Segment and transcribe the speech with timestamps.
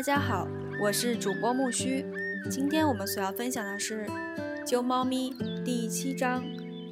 [0.00, 0.48] 大家好，
[0.80, 2.06] 我是主播木须。
[2.50, 4.06] 今天我们所要分享的是
[4.64, 5.30] 《救猫咪》
[5.62, 6.42] 第七章，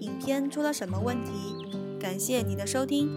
[0.01, 1.30] 影片出了什么问题？
[1.98, 3.09] 感谢你的收听。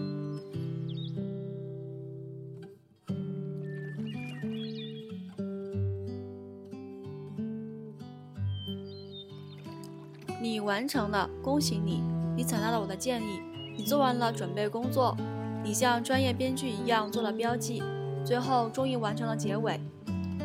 [10.40, 12.02] 你完成了，恭喜你！
[12.34, 13.42] 你采纳了我的建议，
[13.76, 15.14] 你做完了准备工作，
[15.62, 17.82] 你像专业编剧一样做了标记。
[18.24, 19.80] 最后终于完成了结尾，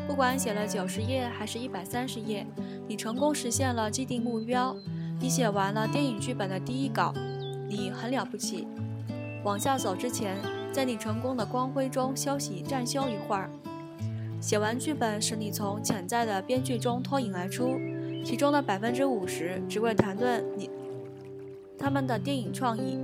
[0.08, 2.46] 不管写了九十页还是一百三十页，
[2.88, 4.74] 你成功实现了既定目标。
[5.20, 7.12] 你写完了电影剧本的第一稿，
[7.68, 8.66] 你很了不起。
[9.44, 10.38] 往下走之前，
[10.72, 13.50] 在你成功的光辉中休息暂休一会儿。
[14.40, 17.78] 写完剧本使你从潜在的编剧中脱颖而出，
[18.24, 20.70] 其中的百分之五十只为谈论你
[21.78, 22.98] 他们的电影创意。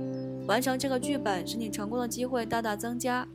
[0.47, 3.27] 完成这个剧本使你成功的机会大大增加。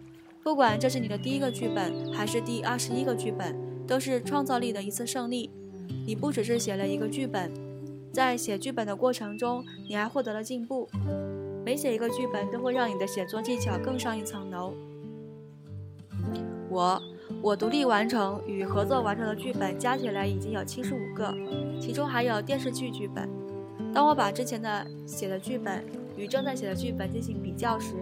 [0.43, 3.55] 不管这是你的第一个剧本，还是第二十一个剧本，
[3.87, 5.51] 都是创造力的一次胜利。
[6.07, 7.53] 你不只是写了一个剧本，
[8.13, 10.89] 在写剧本的过程中，你还获得了进步。
[11.63, 14.73] 每写一个剧本，都会让你的写作技巧更上一层楼。
[16.71, 17.03] 我，
[17.43, 21.35] 我独立完成与合作完成的剧本加起来已经有七十五个，
[21.79, 23.29] 其中还有电视剧剧本。
[23.93, 25.85] 当我把之前的写的剧本
[26.17, 27.95] 与正在写的剧本进行比较时，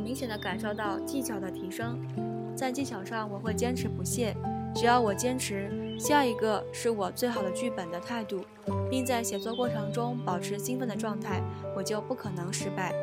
[0.00, 1.98] 明显的感受到技巧的提升，
[2.56, 4.34] 在技巧上我会坚持不懈。
[4.74, 8.44] 只要我坚持，下一个是我最好的剧本的态度，
[8.88, 11.42] 并在写作过程中保持兴奋的状态，
[11.76, 12.94] 我就不可能失败。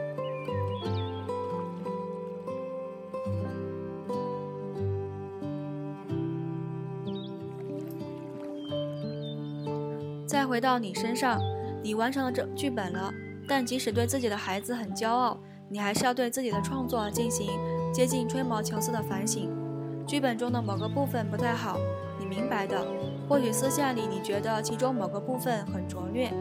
[10.25, 11.39] 再回到你身上，
[11.83, 13.11] 你完成了这剧本了，
[13.47, 15.37] 但即使对自己的孩子很骄傲。
[15.69, 17.49] 你还是要对自己的创作进行
[17.93, 19.49] 接近吹毛求疵的反省。
[20.05, 21.77] 剧本中的某个部分不太好，
[22.19, 22.85] 你明白的。
[23.27, 26.31] 或许私下里你觉得其中某个部分很拙劣。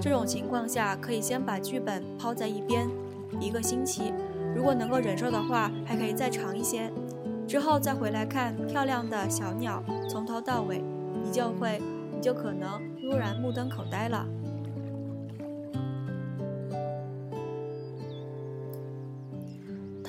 [0.00, 2.88] 这种情况下，可以先把剧本抛在一边，
[3.38, 4.14] 一个星期。
[4.56, 6.90] 如果能够忍受的话，还可以再长一些。
[7.46, 10.82] 之后再回来看漂亮的小鸟，从头到尾，
[11.22, 11.82] 你就会，
[12.14, 14.26] 你就可能突然目瞪口呆了。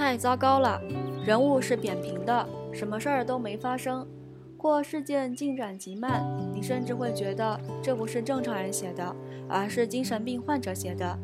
[0.01, 0.81] 太糟糕了，
[1.23, 4.05] 人物是扁平的，什么事儿都没发生，
[4.57, 9.15] 或事件进展极慢，你甚至会觉得这不是正常人写的，
[9.47, 11.15] 而是精神病患者写的。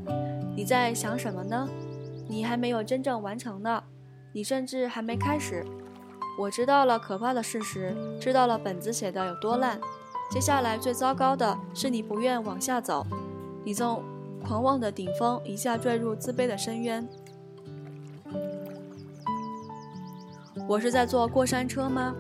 [0.56, 1.68] 你在想什么呢？
[2.28, 3.84] 你还没有真正完成呢，
[4.32, 5.66] 你甚至还没开始。
[6.40, 9.82] 我知道了可怕的事实，知道了本子写的有多烂。
[10.30, 13.04] 接下来最糟糕的是你不愿往下走，
[13.66, 14.04] 你从
[14.46, 17.10] 狂妄的顶峰一下坠入自卑的深渊。
[20.68, 22.14] 我是在坐过山车吗？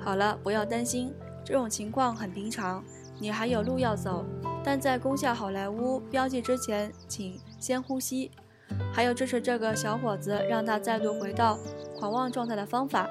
[0.00, 1.14] 好了，不要担心，
[1.44, 2.82] 这种情况很平常。
[3.20, 4.24] 你还有路要走，
[4.64, 8.32] 但在攻下好莱坞标记之前，请先呼吸。
[8.92, 11.56] 还有，这是这个小伙子让他再度回到
[11.96, 13.08] 狂妄状态的方法。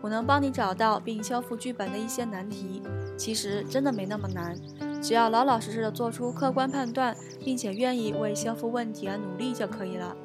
[0.00, 2.82] 我能帮你找到并修复剧本的一些难题，
[3.16, 4.56] 其实真的没那么难，
[5.00, 10.16] 只要老老实实的做出客观判断，并且愿意为修复问题而努力就可以了。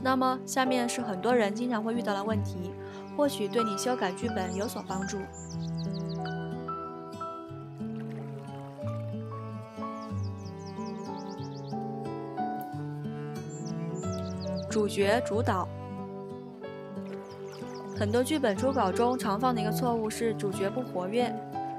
[0.00, 2.70] 那么，下面是很多人经常会遇到的问题。
[3.16, 5.18] 或许对你修改剧本有所帮助。
[14.68, 15.68] 主角主导，
[17.96, 21.32] 很多剧本初稿中常犯的一个错误是主角不活跃，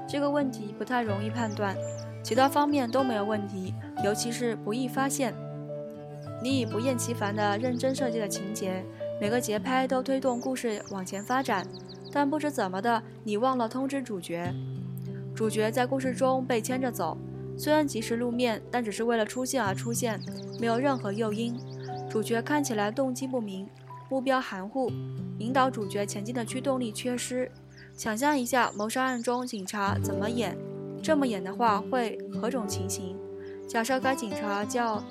[0.08, 1.76] 这个问题不太容易判断，
[2.22, 5.34] 其他方面都没有问题，尤其是不易发现。
[6.42, 8.82] 你以不厌其烦的认真设计的情节。
[9.18, 11.66] 每个节拍都推动故事往前发展，
[12.12, 14.52] 但不知怎么的，你忘了通知主角。
[15.34, 17.16] 主角在故事中被牵着走，
[17.56, 20.20] 虽然及时露面，但只是为了出现而出现，
[20.60, 21.58] 没有任何诱因。
[22.10, 23.66] 主角看起来动机不明，
[24.10, 24.90] 目标含糊，
[25.38, 27.50] 引导主角前进的驱动力缺失。
[27.94, 30.56] 想象一下，谋杀案中警察怎么演？
[31.02, 33.16] 这么演的话会何种情形？
[33.66, 35.02] 假设该警察叫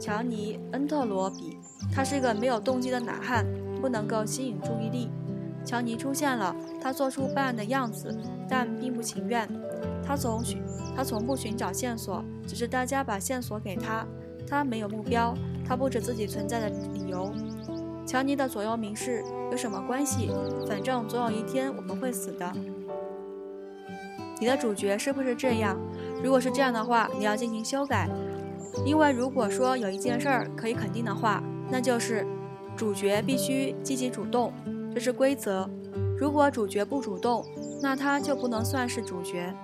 [0.00, 1.58] 乔尼·恩特罗比。
[1.98, 3.44] 他是个没有动机的懒汉，
[3.80, 5.10] 不能够吸引注意力。
[5.64, 8.16] 乔尼出现了，他做出办案的样子，
[8.48, 9.48] 但并不情愿。
[10.06, 10.62] 他从寻，
[10.94, 14.06] 他从不寻找线索，只是大家把线索给他。
[14.46, 15.34] 他没有目标，
[15.66, 17.32] 他不知自己存在的理由。
[18.06, 20.30] 乔尼的左右铭是有什么关系？
[20.68, 22.52] 反正总有一天我们会死的。
[24.38, 25.76] 你的主角是不是这样？
[26.22, 28.08] 如果是这样的话，你要进行修改，
[28.86, 31.42] 因为如果说有一件事儿可以肯定的话。
[31.70, 32.26] 那就是
[32.76, 34.52] 主角必须积极主动，
[34.94, 35.68] 这是规则。
[36.18, 37.44] 如果主角不主动，
[37.80, 39.54] 那他就不能算是主角。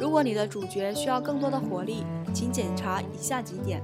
[0.00, 3.82] 如果你的主角需要更多的活力，请检查以下几点：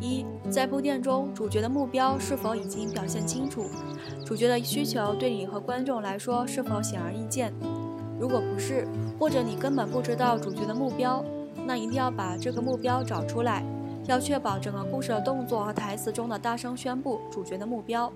[0.00, 3.66] 一，在铺垫中，主角的目标是否已经表现清楚？
[4.24, 7.52] 主角的需求对你和观众来说是否显而易见？
[8.24, 8.88] 如果不是，
[9.20, 11.22] 或者你根本不知道主角的目标，
[11.66, 13.62] 那一定要把这个目标找出来，
[14.06, 18.10] 要确保整个故事的动作和台词中的大声宣布主角的目标。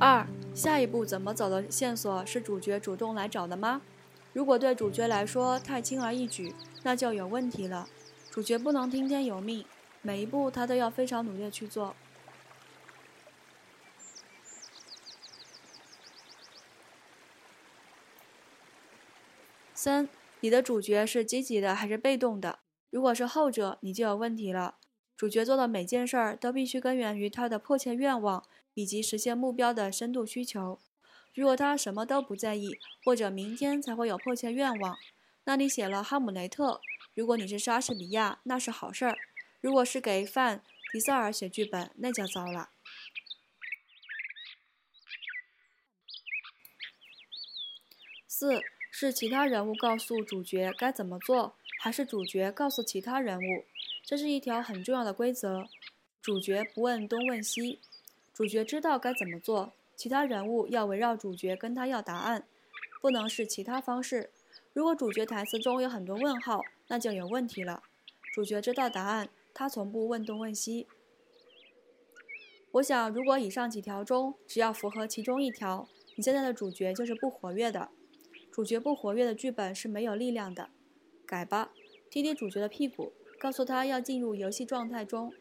[0.00, 3.82] 二，下一步怎么走的线索是主角主动来找的吗？
[4.32, 6.52] 如果对主角来说太轻而易举，
[6.82, 7.86] 那就有问题了。
[8.32, 9.64] 主角不能听天由命，
[10.02, 11.94] 每一步他都要非常努力去做。
[19.82, 20.10] 三，
[20.40, 22.58] 你的主角是积极的还是被动的？
[22.90, 24.76] 如果是后者，你就有问题了。
[25.16, 28.44] 主角做的每件事儿都必须根源于他的迫切愿望。
[28.74, 30.80] 以及实现目标的深度需求。
[31.34, 34.96] 如果他什么都不在意，或者明天才会有迫切愿望，
[35.44, 36.74] 那你写了《哈姆雷特》，
[37.14, 39.14] 如果你是莎士比亚，那是好事儿；
[39.60, 40.62] 如果是给范
[40.92, 42.70] 迪塞尔写剧本，那就糟了。
[48.28, 53.64] 四是其他人物告诉主角该怎么做，还是主角告诉其他人物？
[54.04, 55.64] 这是一条很重要的规则：
[56.20, 57.78] 主角不问东问西。
[58.34, 62.46] 主角知道该怎么做，其他人物要围绕主角跟他要答案，
[63.00, 64.30] 不能是其他方式。
[64.72, 67.82] 如果主角台词中有很多问号，那就有问题了。
[68.34, 70.86] 主角知道答案，他从不问东问西。
[72.72, 77.90] 我想，如果以上几条中只要符合其中一条，你现在的主角就是不活跃的。
[78.50, 80.70] 主角不活跃的剧本是没有力量的。
[81.26, 81.72] 改吧，
[82.10, 85.32] 踢踢主角的屁股，告诉他要进入游戏状态中。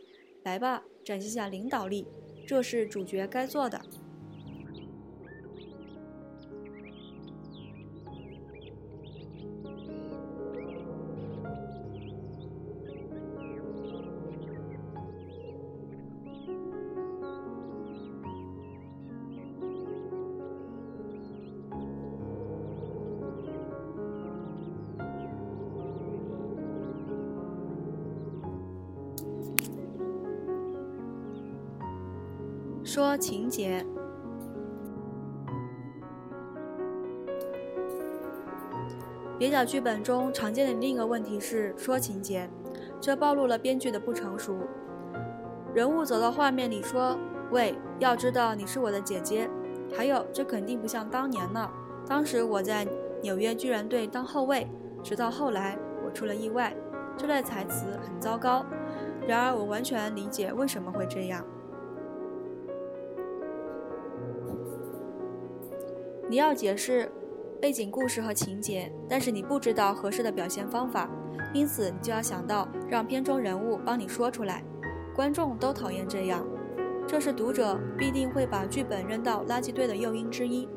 [0.44, 2.06] 来吧，展现下领导力。
[2.48, 3.82] 这是主角该做的。
[33.20, 33.86] 情节，
[39.38, 42.50] 蹩脚剧本中常见的另一个问题是说情节，
[43.02, 44.58] 这暴露了编剧的不成熟。
[45.74, 47.18] 人物走到画面里说
[47.52, 49.50] ：“喂，要知道你是我的姐姐。”
[49.94, 51.70] 还有，这肯定不像当年了。
[52.08, 52.88] 当时我在
[53.22, 54.68] 纽约巨人队当后卫，
[55.04, 56.76] 直到后来我出了意外。
[57.18, 58.66] 这类台词很糟糕。
[59.28, 61.46] 然而，我完全理解为什么会这样。
[66.30, 67.12] 你要解释
[67.60, 71.10] 背景故事和情节，但是你不知道合适的表现方法，
[71.56, 74.64] 因此你就要想到让片中人物帮你说出来。
[75.16, 76.46] 观众都讨厌这样，
[77.08, 80.70] 这是读者必定会把剧本扔到垃圾堆的诱因之一。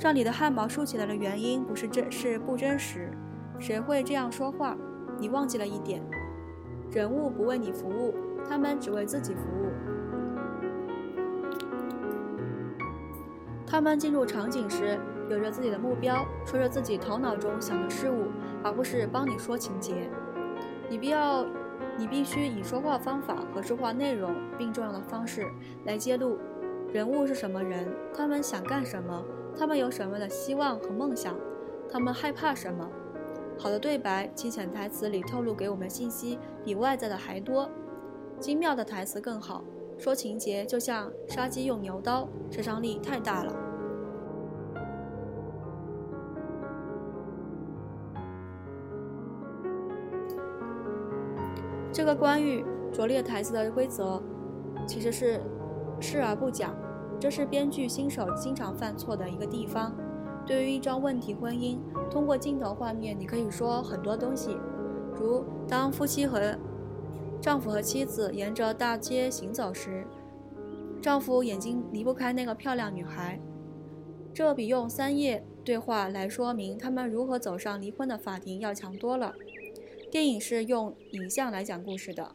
[0.00, 3.12] 让你的汗毛竖起来的原因不是真，是不真实。
[3.60, 4.76] 谁会这样说话？
[5.20, 6.02] 你忘记了一点：
[6.90, 8.12] 人物不为你服务，
[8.48, 9.57] 他们只为自己服务。
[13.70, 14.98] 他们进入场景时，
[15.28, 18.28] 有着自己的目标，说着自己头脑中想的事物，
[18.64, 20.08] 而不是帮你说情节。
[20.88, 21.44] 你必要，
[21.98, 25.46] 你必须以说话方法和说话内容并重要的方式
[25.84, 26.38] 来揭露
[26.90, 29.22] 人物是什么人，他们想干什么，
[29.54, 31.36] 他们有什么的希望和梦想，
[31.92, 32.88] 他们害怕什么。
[33.58, 37.68] 好的对白，其潜台词里透露给我们信息比外在的还多。
[38.40, 39.62] 精妙的台词更好。
[39.98, 43.52] 说情节就像杀鸡用牛刀，杀伤力太大了。
[51.92, 54.22] 这个关于拙劣台词的规则，
[54.86, 55.40] 其实是
[56.00, 56.72] 视而不讲，
[57.18, 59.92] 这是编剧新手经常犯错的一个地方。
[60.46, 61.76] 对于一桩问题婚姻，
[62.08, 64.56] 通过镜头画面，你可以说很多东西，
[65.16, 66.56] 如当夫妻和。
[67.40, 70.06] 丈夫和妻子沿着大街行走时，
[71.00, 73.38] 丈夫眼睛离不开那个漂亮女孩。
[74.34, 79.34] 这比用三页对话来说明他们如何走上离婚的法庭要强多了。
[80.10, 82.34] 电影是用影像来讲故事的，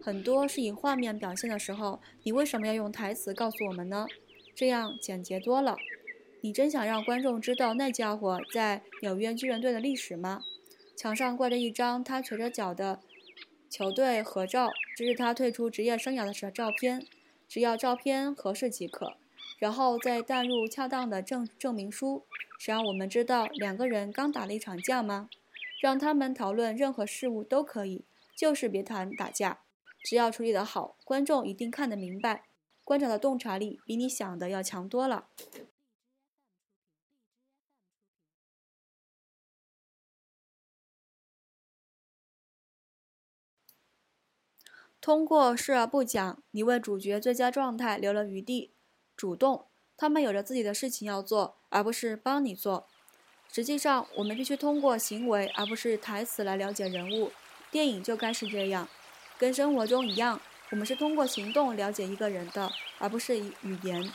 [0.00, 4.06] 很多是以画面表现的时候，你为什么要用台词告诉我们呢？
[4.54, 5.76] 这样简洁多了。
[6.40, 10.42] 你真想让观众知道那家伙在纽约巨人队的历史吗？
[10.96, 13.00] 墙上挂着一张他垂着脚的
[13.74, 17.04] 球队合照，这是他退出职业生涯的时照片。
[17.48, 19.16] 只要照片合适即可，
[19.58, 22.24] 然后再带入恰当的证证明书，
[22.60, 25.28] 谁让我们知道两个人刚打了一场架吗？
[25.82, 28.04] 让他们讨论任何事物都可以，
[28.38, 29.62] 就是别谈打架。
[30.04, 32.44] 只要处理得好，观众一定看得明白。
[32.84, 35.26] 观察的洞察力比你想的要强多了。
[45.04, 48.72] 通过视而不讲，你为主角最佳状态留了余地。
[49.14, 49.66] 主动，
[49.98, 52.86] 他们有着自己的事情要做，而不是帮你做。
[53.52, 57.30] 实际上，我们必须通过行为而不是台词来了解人物。
[57.70, 58.88] 电影就该是这样，
[59.36, 64.10] 跟生活中一样，我们是通过行动了解一个人的，而不是语言。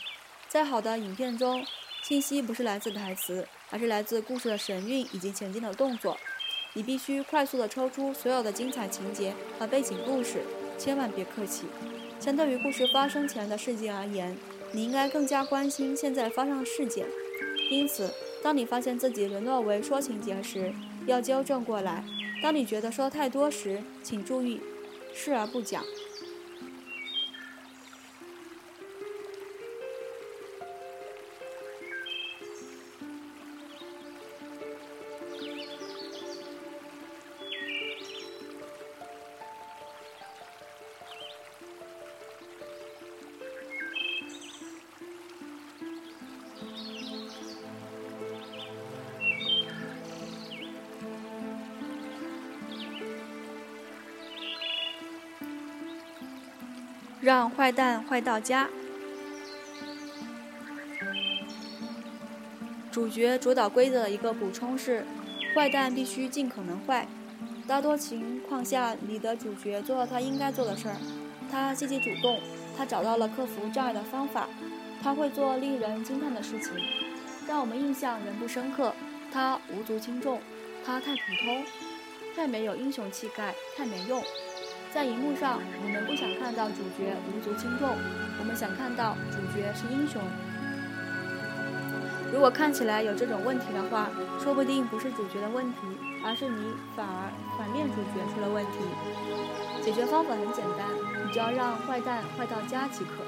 [0.48, 1.64] 在好的影片中，
[2.02, 6.16] 信息不是来自台词，而是来自故事的神韵以及前进的动作。
[6.72, 10.42] 你必须快速地抽出所有的精彩情节和背景故事。
[10.80, 11.66] 千万别客气。
[12.18, 14.34] 相对于故事发生前的事件而言，
[14.72, 17.06] 你应该更加关心现在发生的事件。
[17.70, 18.10] 因此，
[18.42, 20.72] 当你发现自己沦落为说情节时，
[21.06, 22.02] 要纠正过来；
[22.42, 24.58] 当你觉得说太多时，请注意，
[25.12, 25.84] 视而不讲。
[57.20, 58.68] 让坏蛋坏到家。
[62.90, 65.04] 主角主导规则的一个补充是：
[65.54, 67.06] 坏蛋必须尽可能坏。
[67.68, 70.96] 大多情况下，你的主角做了他应该做的事儿，
[71.50, 72.40] 他积极主动，
[72.76, 74.48] 他找到了克服障碍的方法，
[75.02, 76.72] 他会做令人惊叹的事情，
[77.46, 78.92] 让我们印象仍不深刻。
[79.32, 80.40] 他无足轻重，
[80.84, 81.62] 他太普通，
[82.34, 84.20] 太没有英雄气概，太没用。
[84.92, 87.88] 在荧幕上，我们不想看到主角无足轻重，
[88.40, 90.20] 我们想看到主角是英雄。
[92.32, 94.08] 如果看起来有这种问题的话，
[94.42, 95.78] 说不定不是主角的问题，
[96.24, 98.78] 而是你反而反面主角出了问题。
[99.80, 100.86] 解决方法很简单，
[101.24, 103.22] 你只要让坏蛋坏到家即可。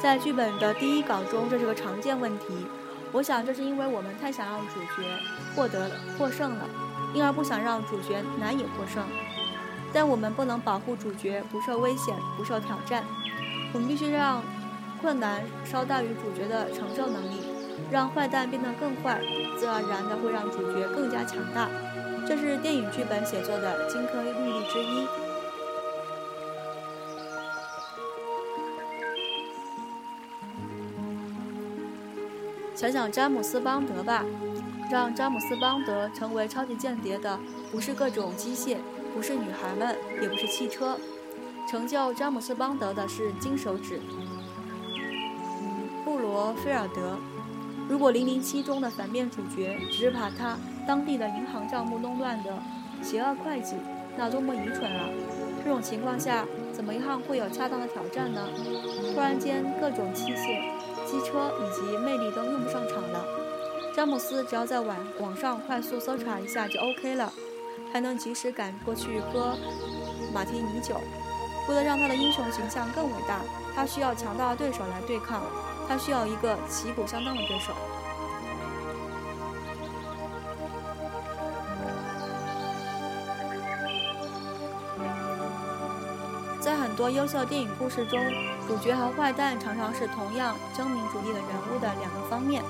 [0.00, 2.46] 在剧本的第一稿中，这是个常见问题。
[3.12, 5.08] 我想这是因为我们太想让主角
[5.54, 6.64] 获得获胜了，
[7.12, 9.02] 因而不想让主角难以获胜。
[9.96, 13.02] 但我们不能保护主角不受危险、不受挑战。
[13.72, 14.42] 我们必须让
[15.00, 17.40] 困难稍大于主角的承受能力，
[17.90, 19.18] 让坏蛋变得更坏，
[19.58, 21.70] 自然而然的会让主角更加强大。
[22.26, 25.06] 这是电影剧本写作的金科玉律之一。
[32.74, 34.22] 想想詹姆斯·邦德吧，
[34.92, 37.38] 让詹姆斯·邦德成为超级间谍的
[37.72, 38.76] 不是各种机械。
[39.16, 40.94] 不是女孩们，也不是汽车，
[41.66, 43.98] 成就詹姆斯·邦德的是金手指。
[46.04, 47.16] 布罗菲尔德。
[47.88, 52.58] 如果《零零七》中的反面主角只是把他当地的银行账目弄乱的
[53.02, 53.76] 邪恶会计，
[54.18, 55.08] 那多么愚蠢啊！
[55.64, 58.46] 这种情况下，怎么样会有恰当的挑战呢？
[59.14, 60.60] 突然间，各种器械、
[61.06, 63.24] 机车以及魅力都用不上场了。
[63.94, 67.32] 詹姆斯只要在网网上快速搜查一下就 OK 了。
[67.92, 69.56] 还能及时赶过去喝
[70.32, 71.00] 马提尼酒。
[71.68, 73.40] 为了让他的英雄形象更伟大，
[73.74, 75.42] 他需要强大的对手来对抗，
[75.88, 77.72] 他需要一个旗鼓相当的对手。
[86.60, 88.20] 在很多优秀电影故事中，
[88.66, 92.62] 主角和坏蛋常常是同样争名逐利的人物的两个方面，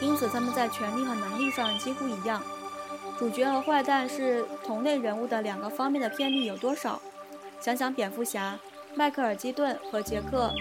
[0.00, 2.42] 因此他们在权力和能力上几乎一样。
[3.18, 7.00] 主角和坏蛋是同类人物的两个方面的偏离有多少？
[7.60, 8.58] 想想蝙蝠侠，
[8.94, 10.52] 迈克尔基顿和杰克，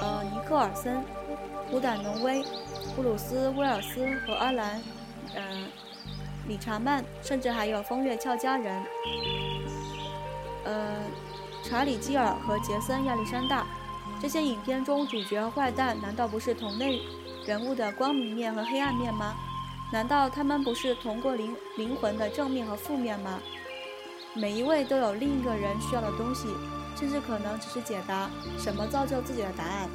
[0.00, 1.04] 呃，尼克尔森，
[1.70, 2.42] 虎胆农威，
[2.96, 4.82] 布鲁斯威尔斯和阿兰，
[5.36, 5.42] 呃，
[6.48, 8.82] 理查曼，甚至还有风月俏佳人，
[10.64, 10.96] 呃，
[11.62, 13.64] 查理基尔和杰森亚历山大。
[14.20, 17.00] 这些影片中主角和坏蛋难道不是同类
[17.46, 19.34] 人物的光明面和黑暗面吗？
[19.94, 23.38] 难道他们不是同过灵灵魂的正面和负面吗？
[24.34, 26.48] 每一位都有另一个人需要的东西
[26.96, 29.88] 甚至可能只是解答什么造就自己的答案。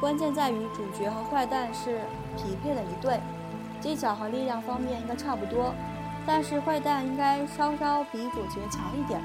[0.00, 1.98] 关键在于主角和坏蛋是
[2.36, 3.18] 匹配的一对
[3.80, 5.74] 技巧和力量方面应该差不多
[6.24, 9.20] 但是坏蛋应该稍稍比主角强一点。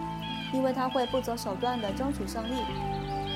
[0.54, 2.64] 因为他会不择手段地争取胜利。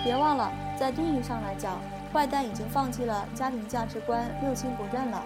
[0.04, 1.78] 别忘了，在定义上来讲，
[2.12, 5.24] 坏蛋已经放弃了家庭价值观，六亲不认了。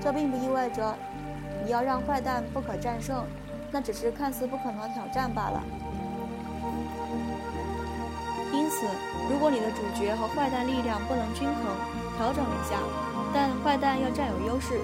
[0.00, 0.94] 这并不意味着
[1.64, 3.24] 你要让坏蛋不可战胜，
[3.70, 5.62] 那只是看似不可能的挑战罢了。
[8.52, 8.86] 因此，
[9.30, 11.64] 如果你的主角和坏蛋力量不能均衡，
[12.16, 12.76] 调整一下，
[13.32, 14.78] 但坏蛋要占有优势，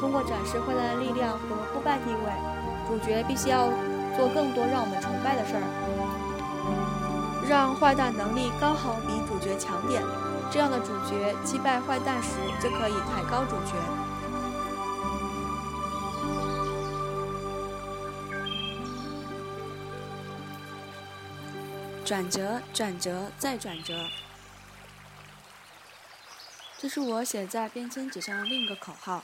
[0.00, 2.32] 通过展示坏蛋的力量和不败地位，
[2.88, 3.68] 主角必须要
[4.16, 5.62] 做更多让我们崇拜的事儿，
[7.48, 10.02] 让坏蛋能力刚好比主角强点，
[10.50, 13.72] 这样的主角击败坏蛋时就可以抬高主角。
[22.04, 24.08] 转折，转折，再转折。
[26.78, 29.22] 这是我写在便签纸上的另一个口号。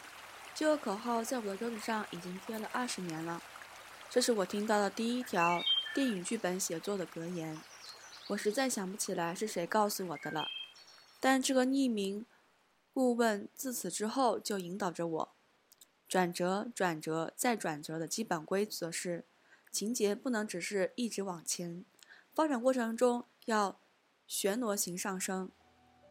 [0.55, 3.43] 这个口号在我的桌子上已经贴了二十年了。
[4.11, 5.63] 这是我听到的第一条
[5.95, 7.61] 电影剧本写作的格言。
[8.29, 10.49] 我实在想不起来是谁告诉我的了。
[11.21, 12.25] 但这个匿名
[12.93, 15.35] 顾问自此之后就引导着我。
[16.09, 19.27] 转折，转折，再转折的基本规则是：
[19.71, 21.85] 情节不能只是一直往前。
[22.33, 23.79] 发展过程中要
[24.27, 25.51] 旋螺形上升，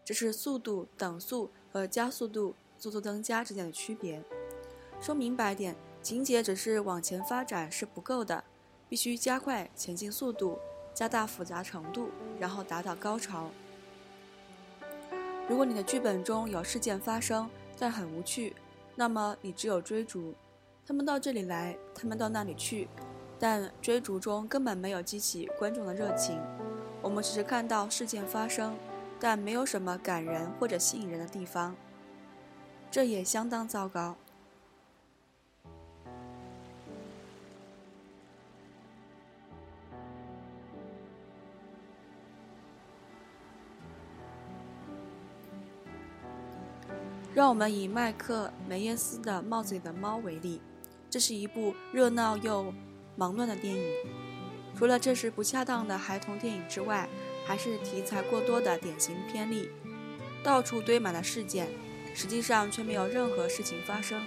[0.05, 4.23] 这是速度等速和加速度速度增加之间的区别。
[5.01, 5.75] 说明白点，
[6.07, 8.41] 情节只是往前发展是不够的，
[8.87, 10.57] 必须加快前进速度，
[10.93, 13.49] 加大复杂程度，然后达到高潮。
[15.49, 18.55] 如果你的剧本中有事件发生，但很无趣，
[18.95, 20.33] 那么你只有追逐，
[20.85, 22.87] 他们到这里来，他们到那里去。
[23.37, 26.39] 但追逐中根本没有激起观众的热情，
[27.01, 28.77] 我们只是看到事件发生，
[29.19, 31.75] 但没有什么感人或者吸引人的地方，
[32.89, 34.15] 这也相当糟糕。
[47.37, 50.59] 让我们以麦克梅耶斯的《帽子里的猫》为例，
[51.07, 52.73] 这是一部热闹又。
[53.15, 53.83] 忙乱的电影，
[54.75, 57.07] 除了这是不恰当的孩童电影之外，
[57.45, 59.69] 还是题材过多的典型偏例。
[60.43, 61.67] 到处堆满了事件，
[62.15, 64.19] 实际上却没有任何事情发生。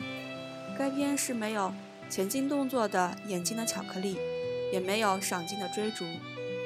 [0.78, 1.72] 该片是没有
[2.08, 4.16] 前进动作的眼睛的巧克力，
[4.72, 6.04] 也没有赏金的追逐。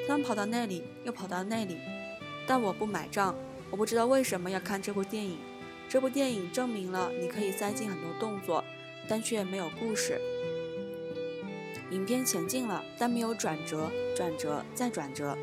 [0.07, 1.77] 他们跑到那里，又跑到那里，
[2.45, 3.33] 但我不买账。
[3.71, 5.39] 我不知道为什么要看这部电影。
[5.87, 8.63] 这部电影证明了你可以塞进很多动作，
[9.07, 10.19] 但却没有故事。
[11.91, 15.37] 影片前进了，但没有转折，转折再转折。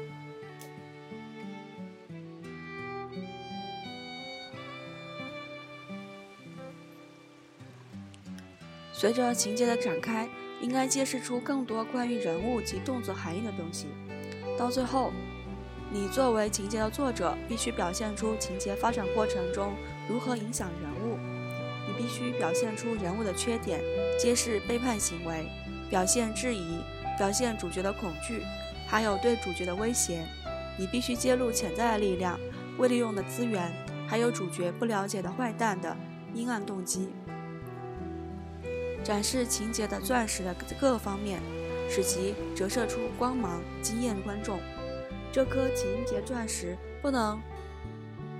[8.92, 10.28] 随着情节的展开，
[10.60, 13.86] 应该揭示出更多关于人物及动作含义的东西。
[14.58, 15.12] 到最后，
[15.90, 19.74] 你作为情节的作者，必须表现出情节发展过程中
[20.08, 21.18] 如何影响人物。
[21.86, 23.80] 你必须表现出人物的缺点，
[24.18, 25.46] 揭示背叛行为。
[25.90, 26.78] 表现质疑，
[27.18, 28.42] 表现主角的恐惧，
[28.86, 30.24] 还有对主角的威胁。
[30.78, 32.40] 你必须揭露潜在的力量、
[32.78, 33.70] 未利用的资源，
[34.08, 35.94] 还有主角不了解的坏蛋的
[36.32, 37.10] 阴暗动机。
[39.04, 41.42] 展示情节的钻石的各个方面，
[41.90, 44.58] 使其折射出光芒，惊艳观众。
[45.30, 47.38] 这颗情节钻石不能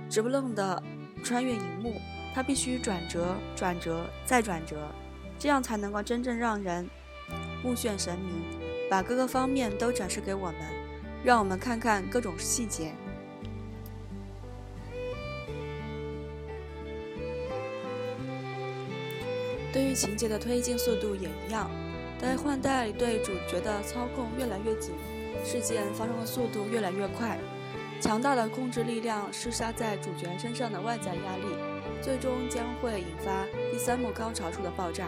[0.09, 0.81] 直不愣的
[1.23, 1.99] 穿越荧幕，
[2.35, 4.91] 它必须转折、转折再转折，
[5.39, 6.87] 这样才能够真正让人。
[7.63, 8.43] 目眩神迷，
[8.89, 10.55] 把各个方面都展示给我们，
[11.23, 12.91] 让我们看看各种细节。
[19.71, 21.71] 对于情节的推进速度也一样，
[22.19, 24.93] 在换代对主角的操控越来越紧，
[25.45, 27.39] 事件发生的速度越来越快，
[28.03, 31.55] 强大的控制力量施加在主角身上的外在压力，
[32.01, 35.07] 最终将会引发第三幕高潮处的爆炸。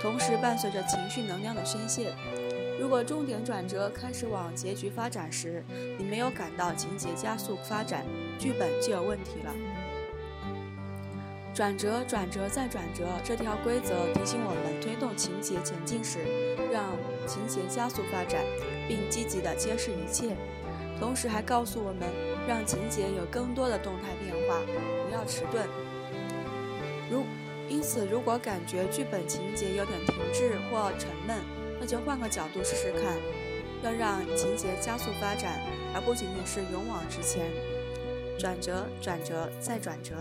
[0.00, 2.14] 同时伴随着情绪能量的宣泄。
[2.80, 5.62] 如果重点转折开始往结局发展时，
[5.98, 8.06] 你没有感到情节加速发展，
[8.38, 9.52] 剧本就有问题了。
[11.52, 16.18] 转折、转折再转折这条规则提醒我们，推动情节前进时，
[16.72, 16.82] 让
[17.26, 18.42] 情节加速发展，
[18.88, 20.34] 并积极地揭示一切。
[21.02, 22.08] 同时还告诉我们，
[22.46, 24.60] 让情节有更多的动态变化，
[25.04, 25.66] 不要迟钝。
[27.10, 27.24] 如
[27.68, 31.38] 因此，如果感觉剧本情节有点停滞或沉闷，
[31.80, 33.16] 那就换个角度试试看，
[33.82, 35.58] 要让情节加速发展，
[35.92, 37.50] 而不仅仅是勇往直前。
[38.38, 40.14] 转折，转折，再转折。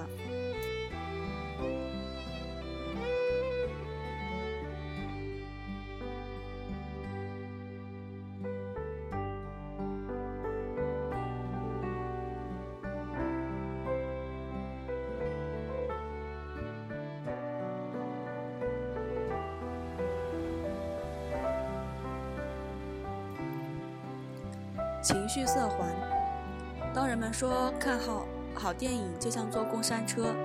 [25.33, 25.87] 绪色环。
[26.93, 30.35] 当人们说看好好电影就像坐过山车，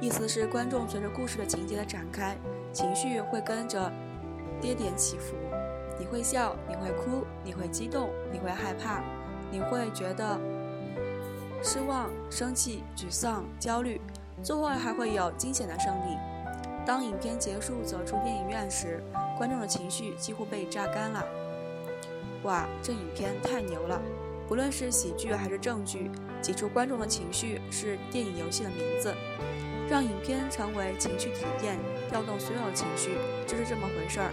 [0.00, 2.36] 意思是观众随着故事的情节的展开，
[2.72, 3.90] 情绪会跟着
[4.60, 5.34] 跌点起伏。
[5.98, 9.02] 你会笑，你会哭，你会激动，你会害怕，
[9.50, 10.38] 你会觉得
[11.60, 14.00] 失望、生气、沮丧、焦虑，
[14.44, 16.16] 最后还会有惊险的胜利。
[16.86, 19.02] 当影片结束，走出电影院时，
[19.36, 21.24] 观众的情绪几乎被榨干了。
[22.44, 24.00] 哇，这影片太牛了！
[24.48, 29.14] 不论是喜剧还是正剧，挤出观众的情绪是电影游戏的名字。
[29.88, 31.78] 让影片成为情绪体验，
[32.08, 33.12] 调动所有情绪，
[33.46, 34.32] 就是这么回事儿。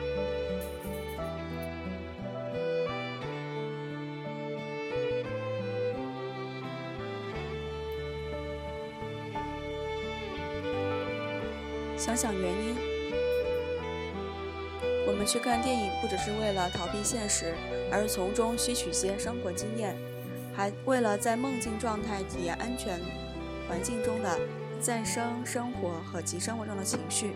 [11.96, 12.93] 想想原因。
[15.26, 17.54] 去看电影，不只是为了逃避现实，
[17.92, 19.96] 而从中吸取些生活经验，
[20.56, 23.00] 还为了在梦境状态体验安全
[23.68, 24.40] 环境中的
[24.80, 27.34] 再生生活和及生活中的情绪。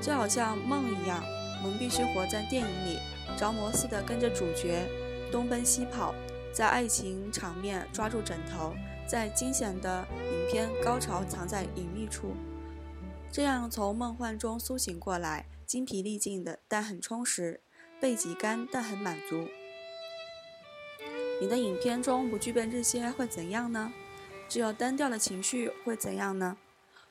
[0.00, 1.22] 就好像梦一样，
[1.62, 2.98] 我们必须活在电影里，
[3.36, 4.86] 着魔似的跟着主角
[5.30, 6.12] 东奔西跑，
[6.52, 8.74] 在爱情场面抓住枕头，
[9.06, 12.34] 在惊险的影片高潮藏在隐秘处，
[13.30, 15.44] 这样从梦幻中苏醒过来。
[15.72, 17.60] 精疲力尽的，但很充实；
[17.98, 19.48] 背脊干，但很满足。
[21.40, 23.90] 你的影片中不具备这些会怎样呢？
[24.50, 26.58] 只有单调的情绪会怎样呢？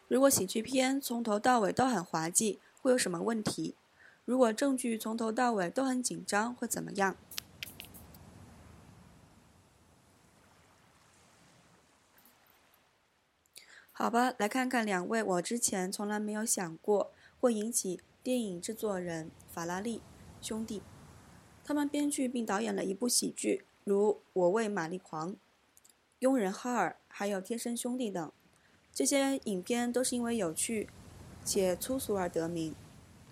[0.08, 3.74] 如果喜剧片从头到尾都很滑稽，会有什么问题？
[4.26, 7.15] 如果证据从头到尾都很紧张，会怎么样？
[13.91, 18.00] 好吧，来看看两位我之前从来没有想过会引起。
[18.23, 19.99] 电影制作人法拉利
[20.39, 20.84] 兄弟，
[21.63, 25.31] 他们编剧并导演了一部喜剧，如《我为玛丽狂》
[26.19, 28.31] 《佣人哈尔》还有《贴身兄弟》等。
[28.93, 30.88] 这些影片都是因为有趣
[31.43, 32.75] 且粗俗而得名。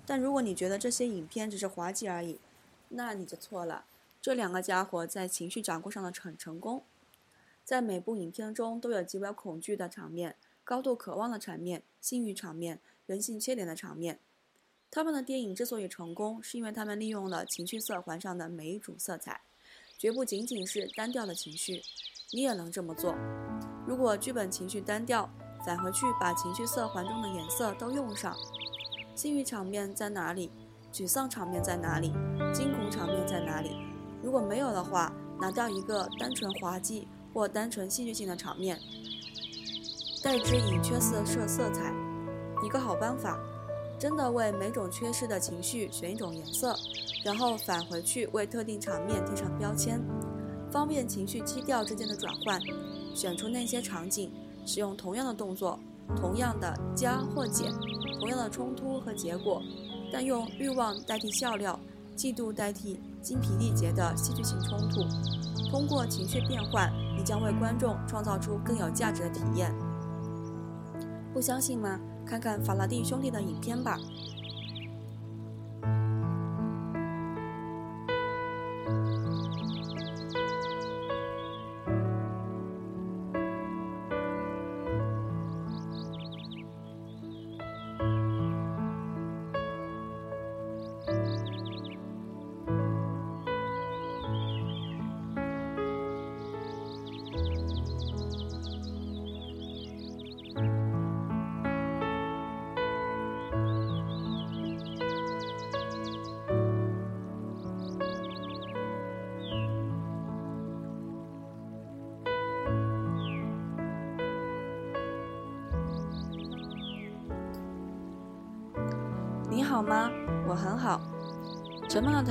[0.07, 2.39] 但如果你觉得这些影片只是滑稽而已，
[2.87, 3.85] 那你就错了。
[4.19, 6.83] 这两个家伙在情绪掌控上的很成功，
[7.63, 14.17] 在每部影片中都有极为恐惧的场面、高度渴望的场面、性欲场面、人性缺点的场面。
[14.91, 19.41] 他们的电影之所以成功，是因为他们利用了情绪色环上的每一种色彩，
[19.99, 21.81] 绝不仅仅是单调的情绪。
[22.31, 23.15] 你也能这么做。
[23.87, 25.29] 如果剧本情绪单调，
[25.65, 28.35] 返回去把情绪色环中的颜色都用上。
[29.15, 30.51] 性欲场面在哪里？
[30.91, 32.11] 沮丧场面在哪里？
[32.51, 33.75] 惊恐场面在哪里？
[34.23, 38.79] 如果没有的话，拿掉一个单纯滑稽或单纯戏剧性的场面，
[40.23, 41.93] 代之以缺色色色彩。
[42.65, 43.39] 一个好办法。
[43.99, 46.73] 真的为每种缺失的情绪选一种颜色，
[47.25, 50.01] 然后返回去为特定场面贴上标签，
[50.71, 52.59] 方便情绪基调之间的转换。
[53.13, 54.31] 选出那些场景，
[54.65, 55.77] 使用同样的动作，
[56.15, 57.69] 同样的加或减，
[58.19, 59.61] 同样的冲突和结果，
[60.13, 61.77] 但用欲望代替笑料，
[62.15, 65.01] 嫉妒代替精疲力竭的戏剧性冲突。
[65.69, 69.75] 通过情绪变换，你将为观众创造出更有价值的体验。
[71.33, 71.99] 不相信吗？
[72.29, 73.97] 看看法拉第兄弟的影片吧。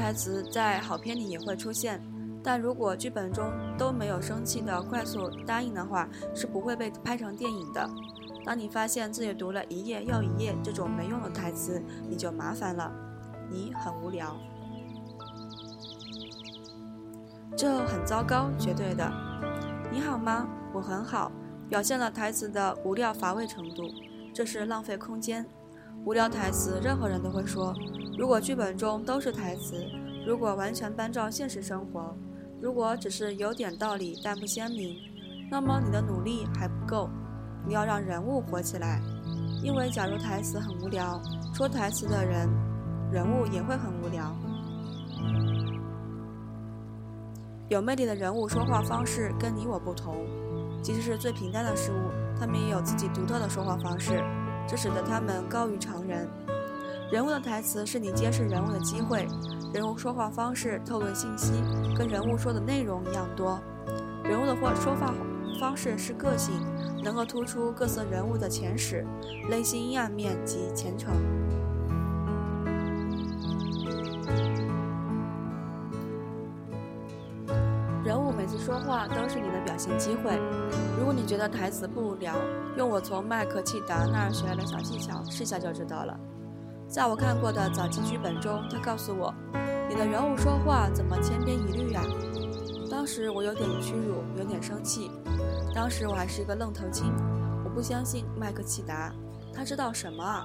[0.09, 2.03] 台词在好片里也会出现，
[2.43, 3.45] 但如果剧本中
[3.77, 7.87] 都没有生气的快速答应的话，是不会被拍成电影的。
[8.43, 12.91] 当你发现自己读了一页又一页这种没用的台词，你就麻烦了。
[13.51, 14.35] 你很无聊，
[17.55, 19.13] 这很糟糕，绝对的。
[19.93, 20.49] 你好吗？
[20.73, 21.31] 我很好。
[21.69, 23.83] 表现了台词的无聊乏味程度，
[24.35, 25.45] 这是浪费空间。
[26.07, 27.75] 无聊台词，任何人都会说。
[28.17, 29.85] 如果剧本中都是台词，
[30.27, 32.15] 如果完全搬照现实生活，
[32.61, 34.97] 如果只是有点道理但不鲜明，
[35.51, 37.09] 那么你的努力还不够。
[37.67, 39.01] 你要让人物活起来，
[39.63, 41.21] 因为假如台词很无聊，
[41.55, 42.49] 说台词的人
[43.11, 44.35] 人物也会很无聊。
[47.69, 50.25] 有魅力的人物说话方式跟你我不同，
[50.83, 54.23] 即使是最平淡的事物，他们也有自己独特的说话方式，
[54.67, 56.27] 这使得他们高于常人。
[57.11, 59.27] 人物的台词是你揭示人物的机会，
[59.73, 61.53] 人物说话方式透露信息
[61.97, 63.61] 跟人物说的内容一样多。
[64.25, 65.13] 人物的话说话
[65.61, 66.55] 方式是个性，
[67.03, 69.07] 能够突出各色人物的前史、
[69.49, 71.13] 内心阴暗面及前程。
[78.05, 80.41] 人物每次说话都是你的表现机会。
[80.99, 82.35] 如果你觉得台词不无聊，
[82.79, 86.19] 用我从麦克契达那儿学来的小技巧试下就知道了。
[86.89, 89.33] 在我看过的早期剧本中，他告诉我
[89.91, 92.03] ：“你的人物说话怎么千篇一律呀？”
[92.91, 95.11] 当时我有点屈辱，有点生气。
[95.75, 97.13] 当时我还是一个愣头青，
[97.63, 99.13] 我不相信麦克契达，
[99.53, 100.43] 他知道什么啊？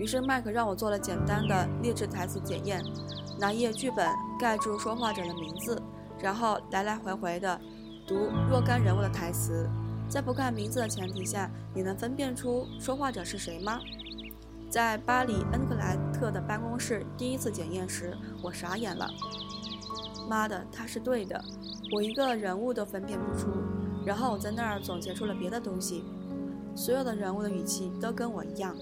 [0.00, 2.82] 于是麦克让我做了简单的劣质台词检验。
[3.38, 4.08] 拿一页剧本
[4.40, 5.80] 盖住说话者的名字，
[6.20, 7.60] 然后来来回回的
[8.06, 8.16] 读
[8.50, 9.68] 若干人物的台词，
[10.08, 13.78] 在不看名字的前提下，你能分辨出说话者是谁吗？
[14.72, 19.06] 在巴黎恩格莱特的办公室第一次检验时，我傻眼了。
[20.26, 21.44] 妈的，他是对的，
[21.92, 23.50] 我一个人物都分辨不出。
[24.06, 26.02] 然后我在那儿总结出了别的东西，
[26.74, 28.74] 所有的人物的语气都跟我一样。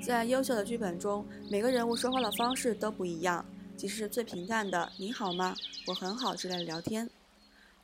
[0.00, 3.44] 在优秀的剧本中，每个人物说话的方式都不一样，
[3.76, 5.56] 即使是最平淡的“你好吗？
[5.88, 7.10] 我很好”之类的聊天，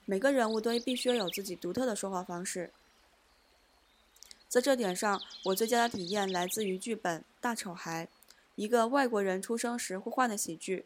[0.04, 2.70] 每个人物都必须有自己独特的说话方式。
[4.52, 8.04] 在这点上，我最佳的体验来自于剧本《大丑孩》，
[8.54, 10.84] 一个外国人出生时互换的喜剧。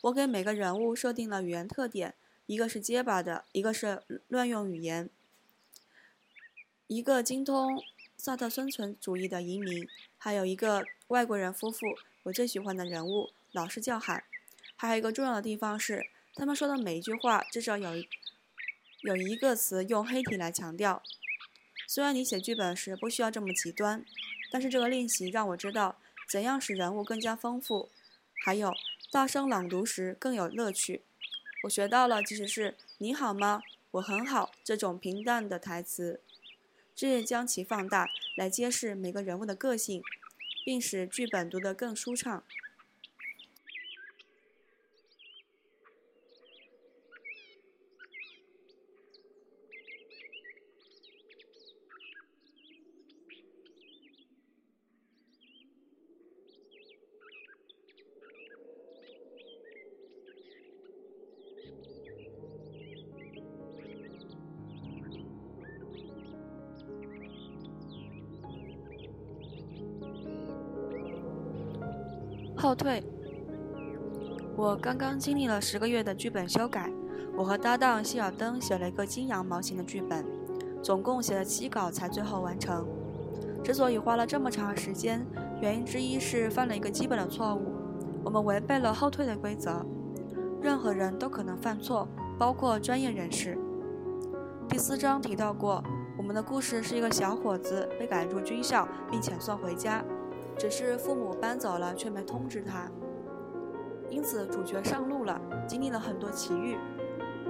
[0.00, 2.16] 我给每个人物设定了语言特点，
[2.46, 5.08] 一个是结巴的，一个是乱用语言，
[6.88, 7.80] 一个精通
[8.16, 9.88] 萨特生存主义的移民。
[10.18, 11.86] 还有一个外国人夫妇，
[12.24, 14.24] 我最喜欢的人物老是叫喊。
[14.74, 17.88] 还有一个重要的地方是，他们说的每一句话至少有
[19.02, 21.04] 有一个词用黑体来强调。
[21.86, 24.04] 虽然你写剧本时不需要这么极端，
[24.50, 27.90] 但是这个练习让我知道怎样使人物更加丰富，
[28.44, 28.74] 还有
[29.12, 31.04] 大声朗读时更有乐趣。
[31.64, 33.62] 我学到了，即使是“你好吗？
[33.92, 36.20] 我很好”这种平淡的台词。
[36.94, 40.02] 这也将其放大，来揭示每个人物的个性，
[40.64, 42.44] 并使剧本读得更舒畅。
[72.56, 73.02] 后退。
[74.56, 76.90] 我刚刚经历了十个月的剧本修改，
[77.36, 80.24] 我和搭档希尔登写了一个金羊毛型的剧本，
[80.82, 82.86] 总共写了七稿才最后完成。
[83.62, 85.26] 之所以花了这么长时间，
[85.60, 87.74] 原因之一是犯了一个基本的错误，
[88.24, 89.84] 我们违背了后退的规则。
[90.62, 93.58] 任何人都可能犯错，包括专业人士。
[94.68, 95.84] 第四章提到过，
[96.16, 100.02] 我们的故事是一个小伙子被赶入军校并遣送回家。
[100.58, 102.90] 只是父母搬走了，却没通知他。
[104.08, 106.78] 因此，主角上路了，经历了很多奇遇。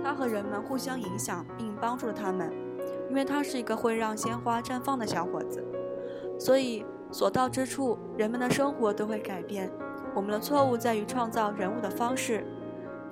[0.02, 2.52] 他和人们互相影响，并帮助了他们。
[3.08, 5.64] 因为他是一个会让鲜花绽放的小伙子，
[6.38, 9.70] 所以所到之处，人们的生活都会改变。
[10.14, 12.44] 我们的错误在于创造人物的方式。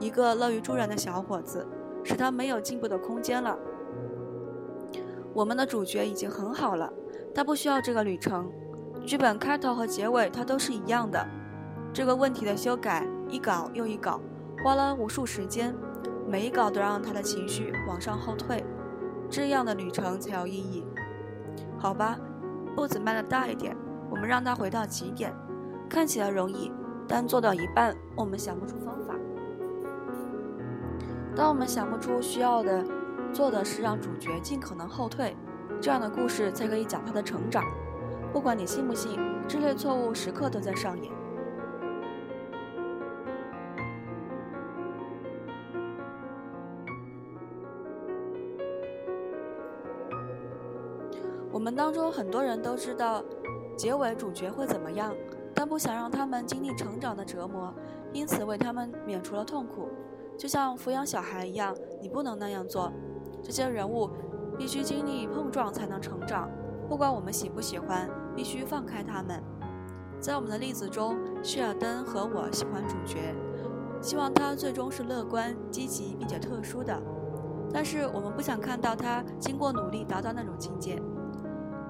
[0.00, 1.64] 一个乐于助人的小伙子，
[2.02, 3.56] 使他没有进步的空间了。
[5.32, 6.92] 我们的主角已经很好了，
[7.32, 8.50] 他不需要这个旅程。
[9.06, 11.26] 剧本开头和结尾，它都是一样的。
[11.92, 14.20] 这个问题的修改，一稿又一稿，
[14.64, 15.74] 花了无数时间，
[16.26, 18.64] 每一稿都让他的情绪往上后退，
[19.28, 20.84] 这样的旅程才有意义。
[21.78, 22.18] 好吧，
[22.74, 23.76] 步子迈得大一点，
[24.10, 25.32] 我们让他回到起点。
[25.88, 26.72] 看起来容易，
[27.06, 29.14] 但做到一半，我们想不出方法。
[31.36, 32.82] 当我们想不出需要的，
[33.32, 35.36] 做的是让主角尽可能后退，
[35.80, 37.62] 这样的故事才可以讲他的成长。
[38.34, 39.16] 不管你信不信
[39.46, 41.12] 这类错误时刻都在上演。
[51.52, 53.22] 我们当中很多人都知道
[53.76, 55.14] 结尾主角会怎么样
[55.54, 57.72] 但不想让他们经历成长的折磨
[58.12, 59.88] 因此为他们免除了痛苦。
[60.36, 62.92] 就像抚养小孩一样你不能那样做。
[63.44, 64.10] 这些人物
[64.58, 66.50] 必须经历碰撞才能成长
[66.88, 69.42] 不管我们喜不喜欢必须放开他们。
[70.20, 73.34] 在我们的例子中，希尔登和我喜欢主角，
[74.00, 77.00] 希望他最终是乐观、积极并且特殊的。
[77.72, 81.00] 但是我们不想看到他经过努力达到那种境界，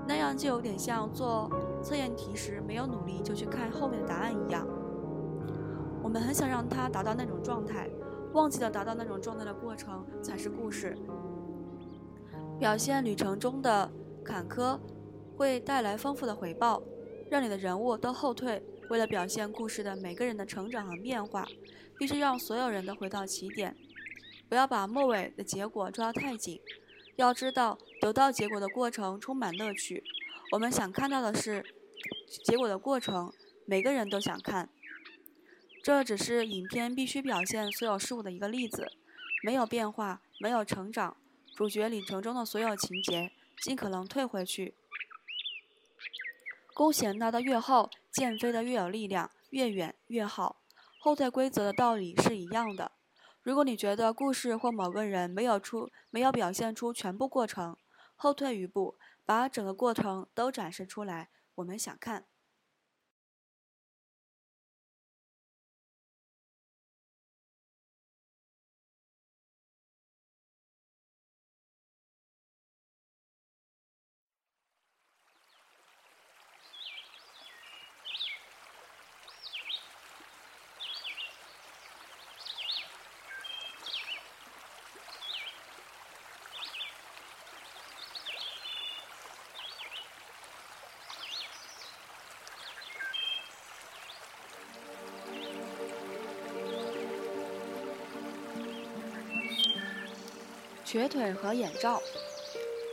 [0.07, 1.51] 那样就有点像做
[1.83, 4.67] 测验题时没有努力就去看后面的答案一样。
[6.03, 7.89] 我们很想让他达到那种状态。
[8.33, 10.99] 忘记了达到那种状态的过程才是故事。
[12.59, 13.89] 表现旅程中的
[14.25, 14.77] 坎坷
[15.37, 16.83] 会带来丰富的回报，
[17.31, 18.63] 让你的人物都后退。
[18.91, 21.49] 为了表现故事的每个人的成长和变化，
[21.99, 23.75] 必须让所有人都回到起点。
[24.49, 26.61] 不要把末尾的结果抓得太紧。
[27.17, 30.05] 要知道，得到结果的过程充满乐趣。
[30.53, 31.65] 我们想看到的是
[32.45, 33.33] 结果的过程，
[33.65, 34.69] 每个人都想看。
[35.83, 38.91] 这只是影片必须表现所有事物的一个例子，
[39.43, 41.17] 没有变化，没有成长，
[41.57, 43.31] 主角旅程中的所有情节
[43.63, 44.75] 尽可能退回去。
[46.75, 50.61] 弓弦拉得越厚，箭飞得越有力量，越远越好。
[51.01, 52.91] 后退规则的道理是一样的。
[53.43, 57.77] 如果你觉得故事或某个人没有出没有表现出全部过程，
[58.17, 62.27] 后退一步，把整个过程都展示出来，我们想看。
[100.95, 102.01] 瘸腿和眼罩，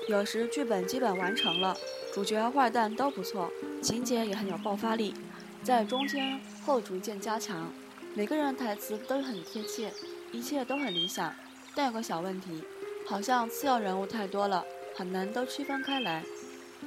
[0.08, 1.78] 有时剧本基本完成了，
[2.12, 3.48] 主角和坏蛋都不错，
[3.80, 5.14] 情节也很有爆发力，
[5.62, 7.72] 在中间后逐渐加强，
[8.16, 9.94] 每个人台词都很贴切，
[10.32, 11.32] 一切都很理想。
[11.76, 12.64] 但有个小问题，
[13.06, 16.24] 好像次要人物太多了，很难都区分开来。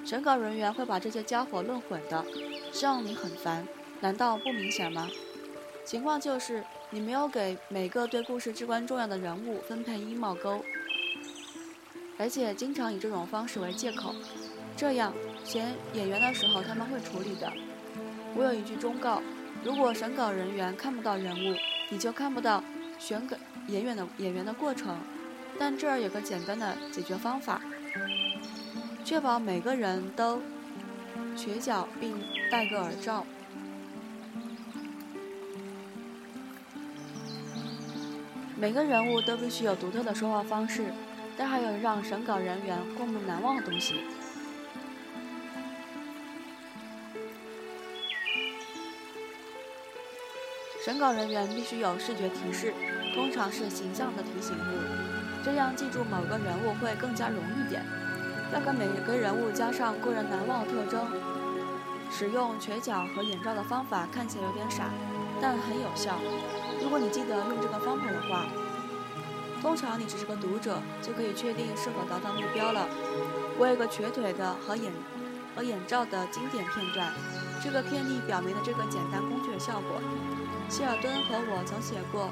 [0.04, 2.24] 审稿人员会把这些家伙弄混的，
[2.72, 3.64] 这让你很烦。
[4.00, 5.08] 难道不明显吗？
[5.84, 10.60] 情况就是你没有给每个对故事至关重要的人物分配衣帽钩。
[12.18, 14.14] 而且经常以这种方式为借口，
[14.76, 15.12] 这样
[15.44, 17.52] 选演员的时候他们会处理的。
[18.36, 19.20] 我有一句忠告：
[19.64, 21.56] 如果审稿人员看不到人物，
[21.90, 22.62] 你就看不到
[22.98, 23.36] 选稿
[23.68, 24.98] 演员的演员的过程。
[25.58, 27.60] 但这儿有个简单的解决方法：
[29.04, 30.42] 确保每个人都
[31.36, 32.16] 瘸脚并
[32.50, 33.24] 戴个耳罩。
[38.56, 40.92] 每个人物都必须有独特的说话方式。
[41.36, 44.02] 但还有让审稿人员过目难忘的东西。
[50.84, 52.72] 审稿人员必须有视觉提示，
[53.14, 57.82] 通常是形象的提醒物，这样记住某个人物会更加容易点。
[58.52, 61.06] 要给每个人物加上过人难忘的特征。
[62.10, 64.90] 使用瘸脚和眼罩的方法看起来有点傻，
[65.40, 66.20] 但很有效。
[66.82, 68.46] 如果你记得用这个方法的话。
[69.64, 72.86] 通常你只是个读者，就可以确定是否达到目标了。
[73.56, 74.92] 我有个瘸腿的和眼
[75.56, 77.10] 和眼罩的经典片段，
[77.64, 79.96] 这个片例表明了这个简单工具的效果。
[80.68, 82.28] 希尔顿和我曾写过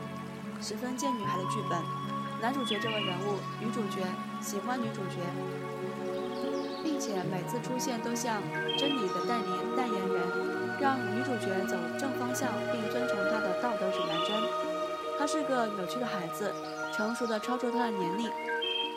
[0.61, 1.81] 十分贱女孩的剧本，
[2.43, 4.05] 男主角这位人物，女主角
[4.39, 5.25] 喜欢女主角，
[6.85, 8.45] 并且每次出现都像
[8.77, 10.21] 真理的代理代言人，
[10.79, 14.37] 让女主角走正方向并遵从她的道德指南针。
[15.19, 16.53] 他是个有趣的孩子。
[16.95, 18.31] 成熟的超出他的年龄，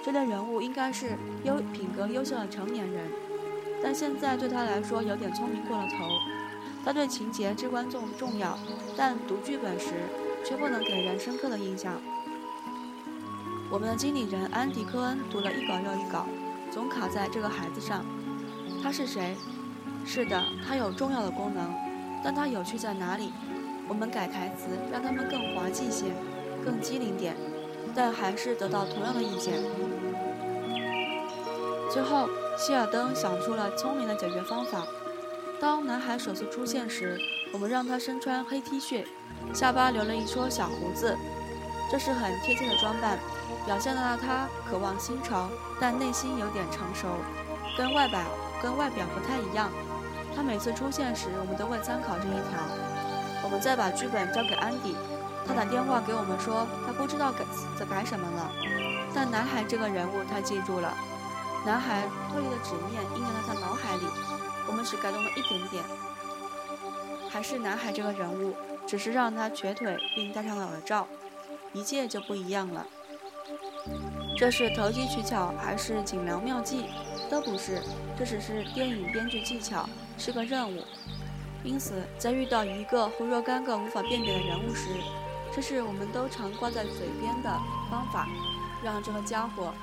[0.03, 3.09] 这类人物应该是优品格优秀的成年人，
[3.81, 5.97] 但现在对他来说有点聪明过了头。
[6.83, 8.59] 他对情节至关重重要，
[8.95, 9.93] 但读剧本时
[10.43, 11.93] 却不能给人深刻的印象。
[13.71, 16.27] 我们的经理人安迪·科恩读了一稿又一稿，
[16.71, 18.05] 总卡在这个孩子上。
[18.83, 19.35] 他是谁？
[20.05, 21.73] 是的，他有重要的功能，
[22.23, 23.31] 但他有趣在哪里？
[23.87, 26.13] 我们改台词，让他们更滑稽些，
[26.63, 27.35] 更机灵点。
[27.95, 29.53] 但还是得到同样的意见。
[31.89, 32.27] 最后，
[32.57, 34.85] 希尔登想出了聪明的解决方法。
[35.59, 37.17] 当男孩首次出现时，
[37.53, 39.05] 我们让他身穿黑 T 恤，
[39.53, 41.15] 下巴留了一撮小胡子，
[41.89, 43.17] 这是很贴切的装扮，
[43.65, 47.07] 表现了他渴望新潮，但内心有点成熟，
[47.77, 48.19] 跟外表
[48.61, 49.71] 跟外表不太一样。
[50.35, 52.59] 他每次出现时，我们都会参考这一条。
[53.41, 54.97] 我们再把剧本交给安迪，
[55.47, 57.45] 他打电话给我们说他不知道改
[57.77, 58.51] 在改什么了。
[59.13, 60.93] 但男孩这个人物他记住了，
[61.65, 64.03] 男孩脱离的执念印在了他脑海里。
[64.67, 65.83] 我们只改动了一点点，
[67.29, 68.55] 还是男孩这个人物，
[68.87, 71.07] 只是让他瘸腿并戴上了耳罩，
[71.71, 72.83] 一切就不一样了。
[74.35, 76.87] 这是投机取巧还是锦囊妙计？
[77.29, 77.79] 都不是，
[78.17, 79.87] 这只是电影编剧技巧，
[80.17, 80.83] 是个任务。
[81.63, 84.89] 因此，在遇到一个或若干个无法辨别的人物时，
[85.55, 87.49] 这是我们都常挂在嘴边的
[87.89, 88.27] 方法：
[88.83, 89.73] 让这个家伙，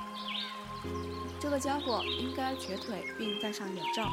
[1.39, 4.07] 这个家伙应该瘸腿并戴上眼罩。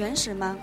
[0.00, 0.56] 原始吗？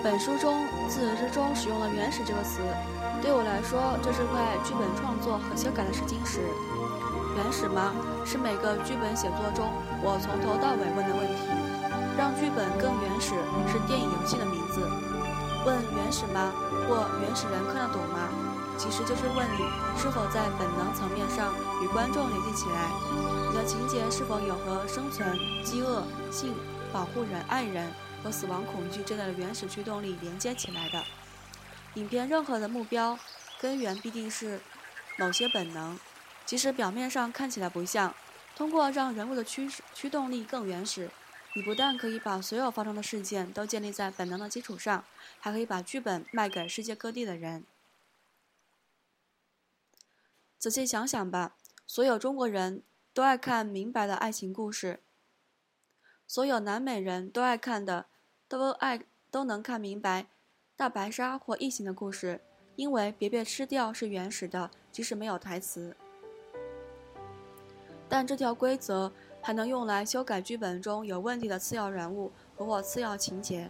[0.00, 2.60] 本书中自始至终使用了“原始”这个词，
[3.20, 6.38] 对我来说，这是块剧本创作和修改的试金石。
[7.34, 7.90] 原始吗？
[8.24, 9.66] 是每个剧本写作中
[10.06, 11.42] 我从头到尾问的问题。
[12.16, 13.34] 让剧本更原始
[13.66, 14.86] 是电影游戏的名字。
[15.66, 16.54] 问原始吗？
[16.86, 18.30] 或原始人看得懂吗？
[18.78, 19.66] 其实就是问你
[19.98, 21.50] 是否在本能层面上
[21.82, 22.86] 与观众联系起来，
[23.50, 26.54] 你的情节是否有和生存、饥饿、性、
[26.92, 27.92] 保护人、爱人
[28.22, 31.04] 和死亡恐惧这类的原始驱动力连接起来的。
[31.94, 33.18] 影片任何的目标
[33.60, 34.60] 根源必定是
[35.18, 35.98] 某些本能，
[36.46, 38.14] 即使表面上看起来不像。
[38.54, 41.10] 通过让人物的驱驱动力更原始，
[41.54, 45.04] 你不但可以把所有发生的事件都建立在本能的基础上，
[45.40, 47.64] 还可以把剧本卖给世界各地的人。
[50.56, 55.00] 仔细想想吧，所有中国人都爱看明白的爱情故事，
[56.28, 58.06] 所有南美人都爱看的，
[58.46, 59.02] 都爱
[59.32, 60.26] 都能看明白
[60.76, 62.40] 大白鲨或异形的故事，
[62.76, 65.96] 因为别别吃掉是原始的，即使没有台词。
[68.08, 73.68] 但这条规则还能用来修改剧本中有问题的次要人物和或次要情节，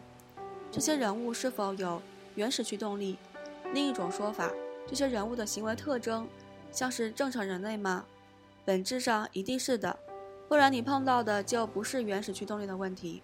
[0.71, 2.03] 这些人物是否有
[2.35, 3.19] 原始驱动力？
[3.73, 4.53] 另一种说法，
[4.87, 6.29] 这些人物的行为特征。
[6.73, 8.05] 像是正常人类吗？
[8.71, 9.99] 本质上一定是的，
[10.49, 13.21] 不然你碰到的就不是原始驱动力的问题。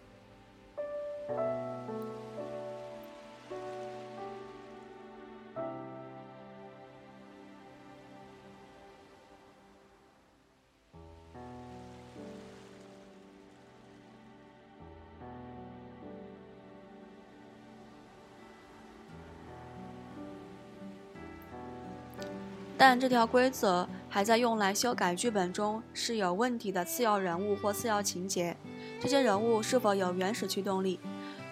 [22.77, 28.57] 但这条规则还在用来修改剧本中是有问题的次要人物或次要情节，
[28.99, 30.99] 这些人物是否有原始驱动力？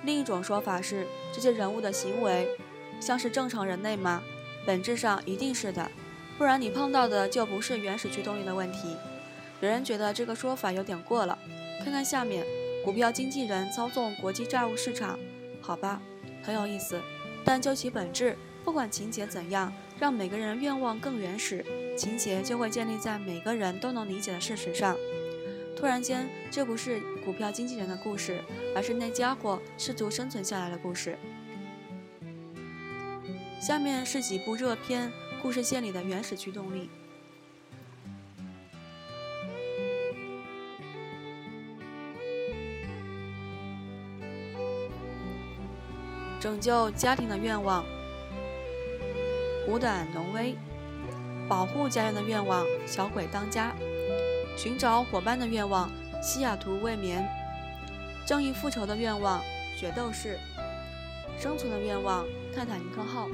[0.05, 2.49] 另一种说法是，这些人物的行为
[2.99, 4.23] 像是正常人类吗？
[4.67, 5.91] 本质上一定是的，
[6.39, 8.97] 不然你碰到的就不是原始驱动力的问题。
[9.61, 11.39] 有人觉得这个说法有点过了，
[11.85, 12.47] 看看下面，
[12.83, 15.19] 股票经纪人操纵国际债务市场，
[15.61, 16.01] 好吧，
[16.43, 16.99] 很有意思。
[17.45, 19.71] 但就其本质，不管情节怎样。
[19.97, 21.65] 让每个人愿望更原始，
[21.97, 24.97] 情节就会建立在每个人都能理解的事实上。
[25.77, 28.43] 突然间，这不是股票经纪人的故事，
[28.75, 31.19] 而是那家伙试图生存下来的故事。
[33.61, 35.11] 下面是几部热片
[35.43, 36.89] 故事线里的原始驱动力：
[46.39, 47.85] 拯救家庭的愿望。
[49.67, 50.55] 虎胆龙威，
[51.49, 53.75] 保护家人的愿望；小鬼当家，
[54.57, 55.89] 寻找伙伴的愿望；
[56.23, 57.27] 西雅图未眠，
[58.27, 59.41] 正义复仇的愿望；
[59.79, 60.39] 决斗士，
[61.39, 62.25] 生存的愿望；
[62.55, 63.29] 泰坦尼克号。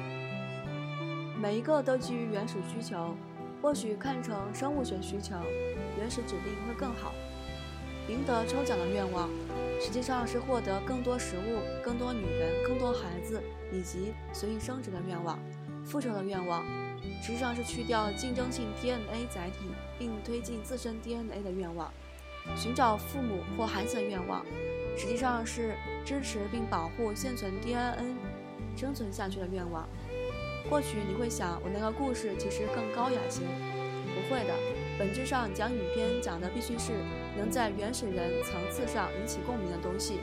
[1.41, 3.15] 每一个都基于原始需求，
[3.63, 5.37] 或许看成生物学需求，
[5.97, 7.13] 原始指令会更好。
[8.09, 9.29] 赢得抽奖的愿望，
[9.81, 13.41] 实际上是获得更多食物、更多女人、更多孩子
[13.73, 15.39] 以及随意生殖的愿望。
[15.85, 16.65] 复仇的愿望，
[17.23, 19.67] 实际上是去掉竞争性 DNA 载体，
[19.99, 21.93] 并推进自身 DNA 的愿望。
[22.57, 24.45] 寻找父母或孩子的愿望，
[24.97, 25.75] 实际上是
[26.05, 28.17] 支持并保护现存 DNA
[28.77, 29.89] 生存下去的愿望。
[30.71, 33.43] 或许你会想，我那个故事其实更高雅些。
[34.13, 34.55] 不会的，
[34.99, 36.93] 本质上讲影片讲的必须是
[37.37, 40.19] 能在原始人层次上引起共鸣的东西。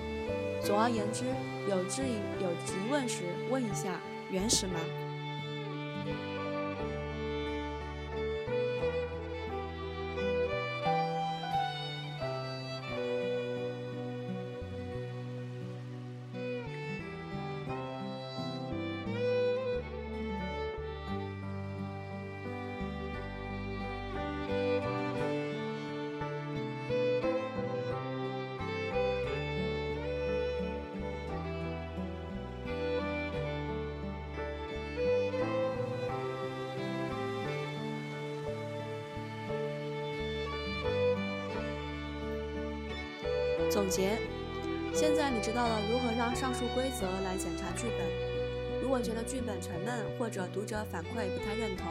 [0.61, 1.23] 总而言之，
[1.69, 4.79] 有质疑、有疑问时，问一下：原始吗？
[43.77, 44.17] 总结：
[44.91, 48.81] 现在你知道了如何让上述规则来检查剧本。
[48.81, 51.85] 如果觉得剧本沉闷或者读者反馈不太认同，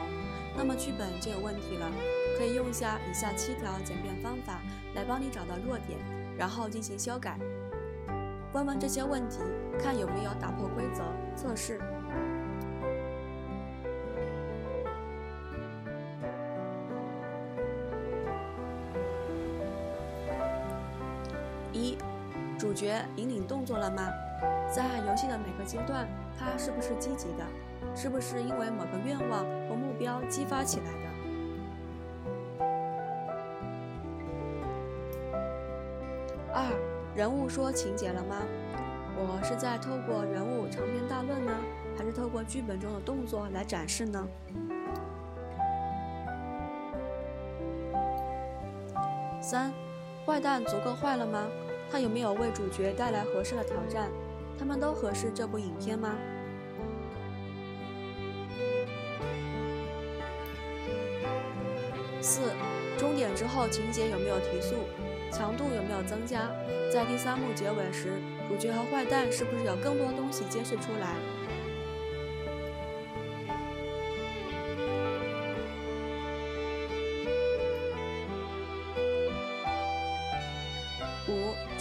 [0.57, 1.89] 那么剧本就有问题了。
[2.37, 4.59] 可以用一下以下七条简便方法
[4.95, 5.97] 来帮你找到弱点，
[6.37, 7.39] 然后进行修改。
[8.51, 9.37] 问问这些问题，
[9.79, 11.03] 看有没有打破规则。
[11.37, 11.79] 测试。
[23.87, 24.11] 了吗？
[24.69, 26.05] 在游戏的每个阶段，
[26.37, 27.45] 他是不是积极的？
[27.95, 31.07] 是不是因为某个愿望或目标激发起来的？
[36.53, 36.65] 二，
[37.15, 38.35] 人物说情节了吗？
[39.15, 41.51] 我是在透过人物长篇大论呢，
[41.97, 44.27] 还是透过剧本中的动作来展示呢？
[49.41, 49.71] 三，
[50.25, 51.47] 坏蛋足够坏了吗？
[51.89, 54.09] 他有没有为主角带来合适的挑战？
[54.59, 56.15] 他们都合适这部影片吗？
[62.19, 62.51] 四，
[62.97, 64.75] 终点之后情节有没有提速？
[65.31, 66.49] 强度有没有增加？
[66.91, 68.13] 在第三幕结尾时，
[68.49, 71.15] 主角和坏蛋是不是有更多东西揭示出来？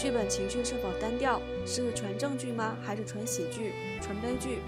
[0.07, 1.43] 剧本情绪是否单调？
[1.67, 2.77] 是纯正剧吗？
[2.81, 4.61] 还是纯喜剧、纯悲剧？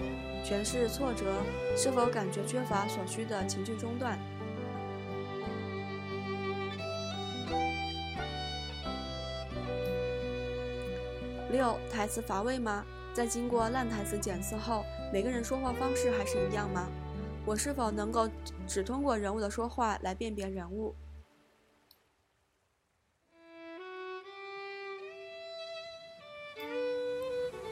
[0.43, 1.33] 全是挫折，
[1.77, 4.19] 是否感觉缺乏所需的情绪中断？
[11.53, 12.85] 六、台词乏味吗？
[13.13, 14.83] 在经过烂台词检测后，
[15.13, 16.89] 每个人说话方式还是一样吗？
[17.45, 18.29] 我是否能够
[18.67, 20.93] 只通过人物的说话来辨别人物？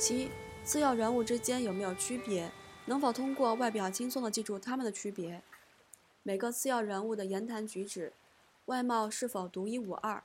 [0.07, 0.31] 七、
[0.63, 2.49] 次要人物之间有没有区别？
[2.85, 5.43] 能否通过外表轻松地记住他们的区别？
[6.23, 8.13] 每个次要人物的言谈举止、
[8.67, 10.23] 外貌是否独一无二？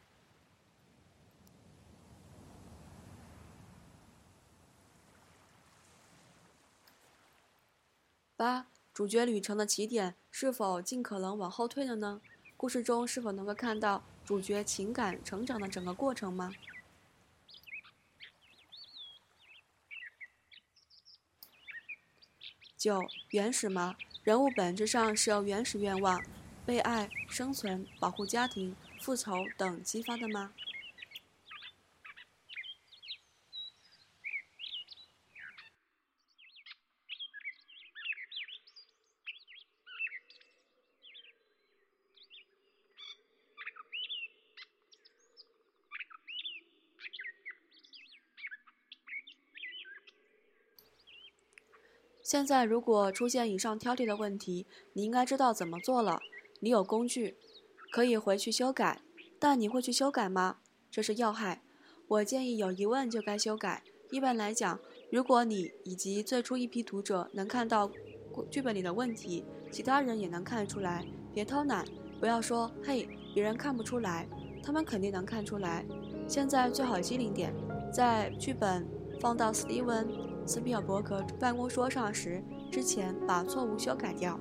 [8.36, 12.20] 八、主角旅程的起点是否尽可能往后退了呢？
[12.56, 16.52] 故事中是否能够看到主角情感成长的整个过程吗？
[22.82, 23.94] 九、原始吗？
[24.24, 26.20] 人物本质上是由原始愿望、
[26.66, 30.50] 被爱、生存、保护家庭、复仇等激发的吗？
[52.32, 54.64] 现在，如果出现以上挑剔的问题，
[54.94, 56.18] 你应该知道怎么做了。
[56.60, 57.36] 你有工具，
[57.92, 59.02] 可以回去修改。
[59.38, 60.56] 但你会去修改吗？
[60.90, 61.60] 这是要害。
[62.08, 63.82] 我建议有疑问就该修改。
[64.10, 64.80] 一般来讲，
[65.10, 67.90] 如果你以及最初一批读者能看到
[68.50, 71.06] 剧本里的问题，其他人也能看出来。
[71.34, 71.84] 别偷懒，
[72.18, 74.26] 不要说“嘿，别人看不出来”，
[74.64, 75.84] 他们肯定能看出来。
[76.26, 77.54] 现在最好机灵点，
[77.92, 78.88] 在剧本
[79.20, 80.31] 放到 Steven。
[80.46, 84.38] 斯皮尔伯格办公桌上时，之前把错误修改掉。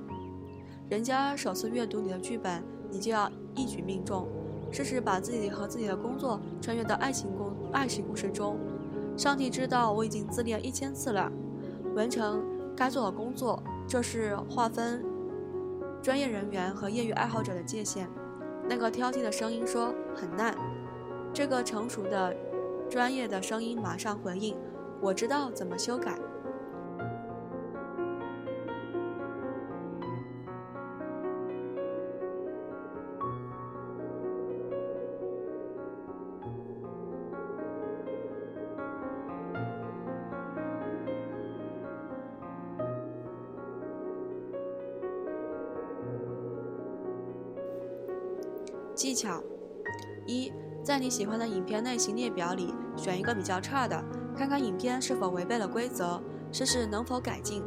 [0.88, 4.28] 人家首次阅读你的剧本，你就要一举命中。
[4.70, 8.58] 试试把自己和自己的工作穿越到爱情故爱情故事中。
[9.18, 11.30] 上帝知道我已经自恋一千次了，
[11.94, 12.42] 完成
[12.74, 15.04] 该做的工作，这是划分
[16.02, 18.08] 专业人员和业余爱好者的界限。
[18.66, 20.56] 那个挑剔的声音说很烂。
[21.34, 22.34] 这个成熟的、
[22.88, 24.56] 专业的声音马上回应
[25.02, 26.16] ：“我知道怎么修改。”
[48.94, 49.42] 技巧
[50.26, 50.52] 一，
[50.84, 54.00] 在你喜欢的影片类型列表里选一个比较差的，
[54.36, 56.20] 看看影片是否违背了规则，
[56.50, 57.62] 试试能否改进。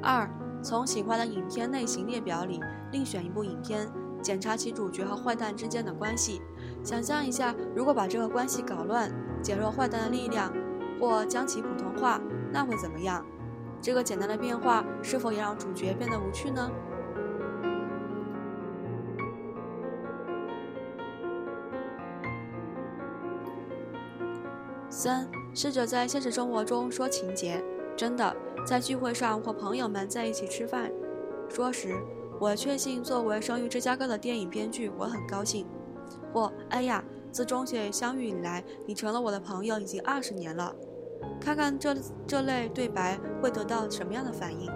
[0.00, 0.28] 二，
[0.62, 2.60] 从喜欢的影片类型列表里
[2.92, 3.90] 另选一部影片，
[4.22, 6.40] 检查其主角和坏蛋之间的关系，
[6.82, 9.10] 想象一下，如果把这个关系搞乱，
[9.42, 10.52] 减弱坏蛋的力量，
[11.00, 12.20] 或将其普通话，
[12.52, 13.24] 那会怎么样？
[13.80, 16.70] 这个简单的变化是否也让主角变得无趣呢？
[24.98, 27.62] 三，试着在现实生活中说情节。
[27.96, 28.34] 真的，
[28.66, 30.90] 在聚会上或朋友们在一起吃饭，
[31.48, 31.94] 说时，
[32.40, 35.64] 我确信作为生于芝加哥的电影编剧，我很高兴。
[36.32, 40.74] 或，哎呀，自中学相遇以来，你成了我的朋友已经二十年了。
[41.40, 41.94] 看看这
[42.26, 44.68] 这类对白会得到什么样的反应。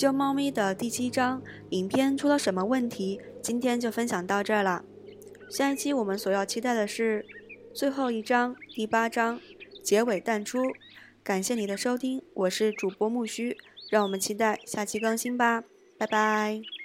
[0.00, 3.20] 救猫咪的第七章，影片出了什么问题？
[3.42, 4.82] 今天就分享到这儿了。
[5.50, 7.26] 下一期我们所要期待的是
[7.74, 9.38] 最后一章第八章
[9.84, 10.58] 结尾淡出。
[11.22, 13.58] 感谢你的收听，我是主播木须，
[13.90, 15.64] 让我们期待下期更新吧，
[15.98, 16.79] 拜拜。